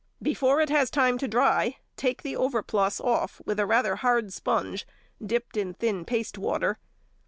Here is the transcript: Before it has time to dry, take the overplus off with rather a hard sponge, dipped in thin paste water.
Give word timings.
Before 0.19 0.59
it 0.61 0.69
has 0.71 0.89
time 0.89 1.19
to 1.19 1.27
dry, 1.27 1.75
take 1.95 2.23
the 2.23 2.35
overplus 2.35 2.99
off 2.99 3.39
with 3.45 3.59
rather 3.59 3.93
a 3.93 3.97
hard 3.97 4.33
sponge, 4.33 4.87
dipped 5.23 5.55
in 5.55 5.75
thin 5.75 6.05
paste 6.05 6.39
water. 6.39 6.79